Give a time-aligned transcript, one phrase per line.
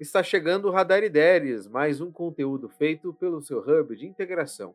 [0.00, 4.72] Está chegando o Radar Ideias, mais um conteúdo feito pelo seu hub de integração.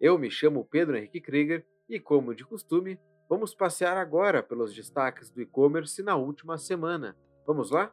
[0.00, 2.98] Eu me chamo Pedro Henrique Krieger e, como de costume,
[3.28, 7.14] vamos passear agora pelos destaques do e-commerce na última semana.
[7.46, 7.92] Vamos lá?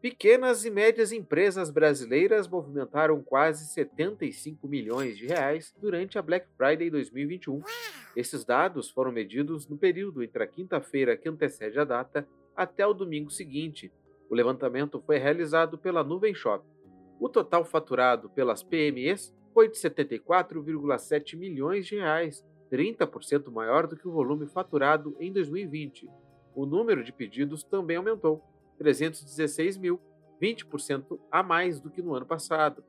[0.00, 6.88] Pequenas e médias empresas brasileiras movimentaram quase 75 milhões de reais durante a Black Friday
[6.90, 7.60] 2021.
[8.14, 12.94] Esses dados foram medidos no período entre a quinta-feira que antecede a data até o
[12.94, 13.92] domingo seguinte.
[14.30, 16.64] O levantamento foi realizado pela Nuvem Shop.
[17.18, 24.06] O total faturado pelas PMEs foi de 74,7 milhões de reais, 30% maior do que
[24.06, 26.08] o volume faturado em 2020.
[26.54, 28.40] O número de pedidos também aumentou,
[28.78, 30.00] 316 mil,
[30.40, 32.84] 20% a mais do que no ano passado.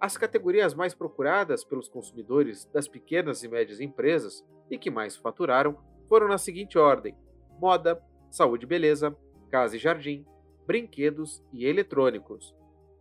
[0.00, 5.76] As categorias mais procuradas pelos consumidores das pequenas e médias empresas e que mais faturaram
[6.08, 7.14] foram na seguinte ordem:
[7.60, 9.14] moda, saúde e beleza,
[9.50, 10.24] casa e jardim,
[10.66, 12.54] brinquedos e eletrônicos.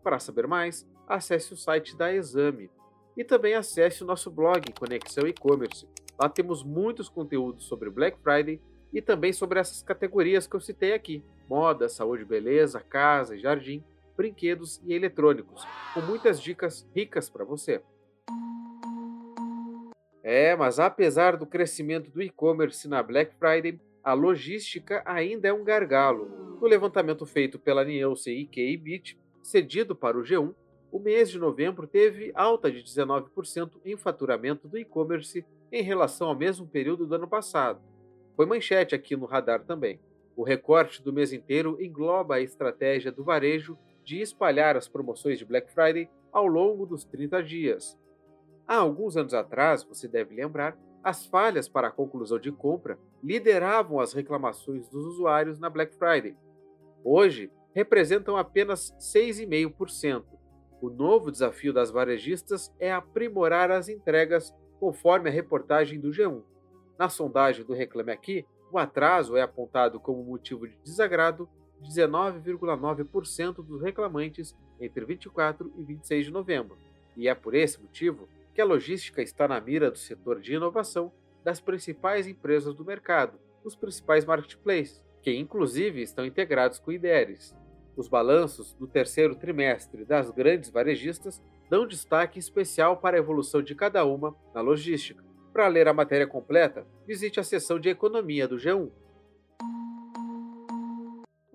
[0.03, 2.69] Para saber mais, acesse o site da Exame
[3.17, 5.87] e também acesse o nosso blog Conexão E-Commerce.
[6.19, 8.61] Lá temos muitos conteúdos sobre Black Friday
[8.93, 13.83] e também sobre essas categorias que eu citei aqui: moda, saúde, beleza, casa e jardim,
[14.15, 17.81] brinquedos e eletrônicos, com muitas dicas ricas para você.
[20.23, 25.63] É, mas apesar do crescimento do e-commerce na Black Friday, a logística ainda é um
[25.63, 26.57] gargalo.
[26.61, 30.53] No levantamento feito pela Nielsen e KBIT, cedido para o G1,
[30.91, 36.35] o mês de novembro teve alta de 19% em faturamento do e-commerce em relação ao
[36.35, 37.81] mesmo período do ano passado.
[38.35, 39.99] Foi manchete aqui no radar também.
[40.35, 45.45] O recorte do mês inteiro engloba a estratégia do varejo de espalhar as promoções de
[45.45, 47.97] Black Friday ao longo dos 30 dias.
[48.67, 53.99] Há alguns anos atrás, você deve lembrar, as falhas para a conclusão de compra lideravam
[53.99, 56.35] as reclamações dos usuários na Black Friday.
[57.03, 60.23] Hoje, representam apenas 6,5%.
[60.81, 66.41] O novo desafio das varejistas é aprimorar as entregas, conforme a reportagem do G1.
[66.97, 71.47] Na sondagem do Reclame Aqui, o atraso é apontado como motivo de desagrado
[71.81, 76.75] de 19,9% dos reclamantes entre 24 e 26 de novembro,
[77.15, 81.11] e é por esse motivo que a logística está na mira do setor de inovação
[81.43, 87.53] das principais empresas do mercado, os principais marketplaces, que inclusive estão integrados com IDERES.
[87.97, 93.75] Os balanços do terceiro trimestre das grandes varejistas dão destaque especial para a evolução de
[93.75, 95.23] cada uma na logística.
[95.51, 98.89] Para ler a matéria completa, visite a seção de economia do G1.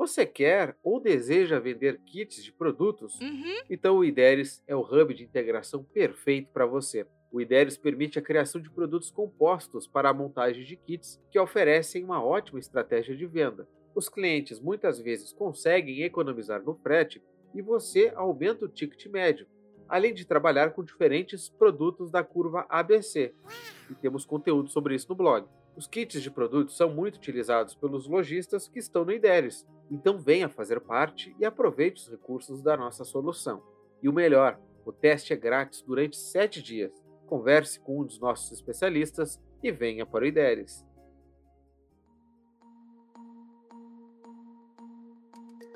[0.01, 3.21] Você quer ou deseja vender kits de produtos?
[3.21, 3.61] Uhum.
[3.69, 7.07] Então o IDERES é o hub de integração perfeito para você.
[7.31, 12.03] O IDERES permite a criação de produtos compostos para a montagem de kits que oferecem
[12.03, 13.69] uma ótima estratégia de venda.
[13.95, 17.23] Os clientes muitas vezes conseguem economizar no frete
[17.55, 19.47] e você aumenta o ticket médio,
[19.91, 23.35] além de trabalhar com diferentes produtos da curva ABC.
[23.91, 25.47] E temos conteúdo sobre isso no blog.
[25.77, 30.49] Os kits de produtos são muito utilizados pelos lojistas que estão no IDERES, então venha
[30.49, 33.63] fazer parte e aproveite os recursos da nossa solução.
[34.01, 36.93] E o melhor, o teste é grátis durante 7 dias.
[37.27, 40.85] Converse com um dos nossos especialistas e venha para o IDERES.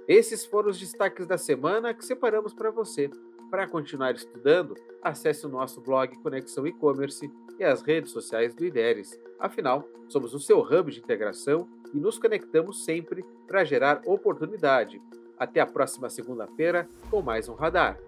[0.07, 3.11] Esses foram os destaques da semana que separamos para você.
[3.51, 9.19] Para continuar estudando, acesse o nosso blog Conexão E-Commerce e as redes sociais do IDERES.
[9.39, 15.01] Afinal, somos o seu hub de integração e nos conectamos sempre para gerar oportunidade.
[15.39, 17.99] Até a próxima segunda-feira com mais um Radar.